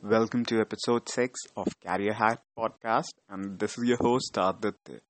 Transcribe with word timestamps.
Welcome 0.00 0.46
to 0.46 0.58
episode 0.60 1.08
6 1.08 1.38
of 1.54 1.68
Career 1.84 2.14
Hack 2.14 2.40
Podcast, 2.58 3.12
and 3.28 3.58
this 3.58 3.76
is 3.76 3.84
your 3.84 3.98
host 3.98 4.36
Aditya. 4.36 5.00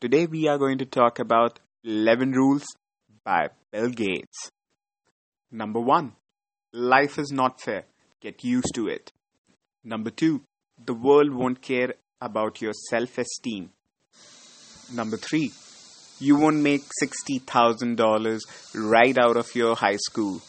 Today 0.00 0.26
we 0.26 0.48
are 0.48 0.56
going 0.58 0.78
to 0.78 0.86
talk 0.86 1.18
about 1.18 1.60
11 1.84 2.32
rules 2.32 2.64
by 3.24 3.50
Bill 3.70 3.90
Gates. 3.90 4.50
Number 5.52 5.80
1 5.80 6.12
Life 6.72 7.18
is 7.18 7.30
not 7.30 7.60
fair, 7.60 7.84
get 8.20 8.42
used 8.42 8.74
to 8.74 8.88
it. 8.88 9.12
Number 9.84 10.10
2 10.10 10.40
The 10.84 10.94
world 10.94 11.32
won't 11.32 11.60
care 11.60 11.94
about 12.20 12.62
your 12.62 12.72
self 12.88 13.18
esteem. 13.18 13.70
Number 14.92 15.18
3 15.18 15.52
You 16.20 16.36
won't 16.36 16.56
make 16.56 16.82
$60,000 17.02 18.40
right 18.74 19.18
out 19.18 19.36
of 19.36 19.54
your 19.54 19.76
high 19.76 19.98
school. 19.98 20.40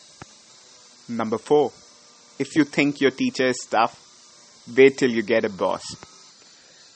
Number 1.10 1.38
4 1.38 1.72
if 2.40 2.56
you 2.56 2.64
think 2.64 3.02
your 3.02 3.12
teacher 3.12 3.48
is 3.48 3.68
tough, 3.70 4.00
wait 4.76 4.98
till 4.98 5.12
you 5.12 5.24
get 5.24 5.46
a 5.46 5.50
boss. 5.50 5.84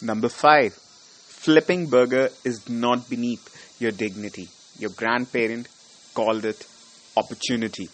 Number 0.02 0.29
five, 0.29 0.73
flipping 0.73 1.88
burger 1.88 2.29
is 2.43 2.70
not 2.70 3.09
beneath 3.09 3.77
your 3.79 3.91
dignity. 3.91 4.48
Your 4.77 4.91
grandparent 4.91 5.67
called 6.13 6.45
it 6.45 6.65
opportunity. 7.17 7.89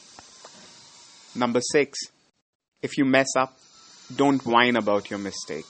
Number 1.35 1.59
six, 1.61 1.99
if 2.81 2.97
you 2.97 3.05
mess 3.05 3.27
up, 3.37 3.57
don't 4.15 4.45
whine 4.45 4.75
about 4.75 5.09
your 5.09 5.19
mistake. 5.19 5.65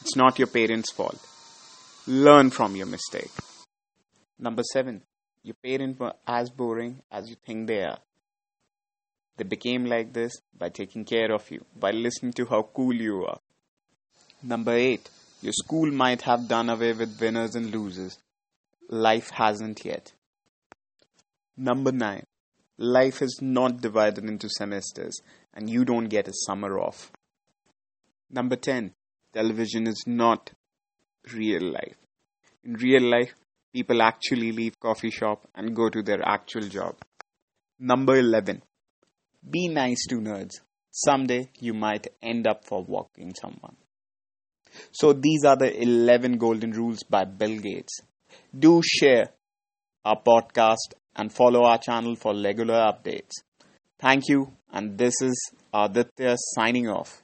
It's 0.00 0.16
not 0.16 0.38
your 0.38 0.48
parents' 0.48 0.92
fault. 0.92 1.18
Learn 2.06 2.50
from 2.50 2.76
your 2.76 2.86
mistake. 2.86 3.30
Number 4.38 4.62
seven, 4.72 5.02
your 5.42 5.56
parents 5.62 5.98
were 5.98 6.14
as 6.26 6.50
boring 6.50 7.02
as 7.10 7.28
you 7.28 7.36
think 7.46 7.66
they 7.66 7.82
are. 7.82 7.98
They 9.40 9.44
became 9.44 9.86
like 9.86 10.12
this 10.12 10.42
by 10.58 10.68
taking 10.68 11.06
care 11.06 11.32
of 11.32 11.50
you, 11.50 11.64
by 11.74 11.92
listening 11.92 12.34
to 12.34 12.44
how 12.44 12.68
cool 12.74 12.92
you 12.92 13.24
are. 13.24 13.38
Number 14.42 14.72
8. 14.74 15.08
Your 15.40 15.54
school 15.54 15.90
might 15.90 16.20
have 16.22 16.46
done 16.46 16.68
away 16.68 16.92
with 16.92 17.18
winners 17.18 17.54
and 17.54 17.74
losers. 17.74 18.18
Life 18.90 19.30
hasn't 19.30 19.82
yet. 19.82 20.12
Number 21.56 21.90
9. 21.90 22.22
Life 22.76 23.22
is 23.22 23.38
not 23.40 23.80
divided 23.80 24.24
into 24.26 24.50
semesters 24.50 25.18
and 25.54 25.70
you 25.70 25.86
don't 25.86 26.10
get 26.10 26.28
a 26.28 26.34
summer 26.34 26.78
off. 26.78 27.10
Number 28.28 28.56
10. 28.56 28.92
Television 29.32 29.86
is 29.86 30.04
not 30.06 30.50
real 31.32 31.62
life. 31.62 31.96
In 32.62 32.74
real 32.74 33.04
life, 33.04 33.34
people 33.72 34.02
actually 34.02 34.52
leave 34.52 34.78
coffee 34.78 35.10
shop 35.10 35.48
and 35.54 35.74
go 35.74 35.88
to 35.88 36.02
their 36.02 36.20
actual 36.28 36.68
job. 36.68 36.96
Number 37.78 38.18
11. 38.18 38.60
Be 39.48 39.68
nice 39.68 40.06
to 40.08 40.16
nerds. 40.16 40.60
Someday 40.90 41.50
you 41.60 41.72
might 41.72 42.08
end 42.22 42.46
up 42.46 42.64
for 42.64 42.82
walking 42.82 43.34
someone. 43.34 43.76
So 44.92 45.12
these 45.12 45.44
are 45.44 45.56
the 45.56 45.82
11 45.82 46.38
golden 46.38 46.72
rules 46.72 47.02
by 47.02 47.24
Bill 47.24 47.58
Gates. 47.58 48.00
Do 48.56 48.82
share 48.84 49.30
our 50.04 50.20
podcast 50.20 50.94
and 51.16 51.32
follow 51.32 51.64
our 51.64 51.78
channel 51.78 52.16
for 52.16 52.34
regular 52.34 52.74
updates. 52.74 53.32
Thank 53.98 54.28
you, 54.28 54.52
and 54.72 54.96
this 54.96 55.14
is 55.20 55.52
Aditya 55.74 56.36
signing 56.54 56.88
off. 56.88 57.22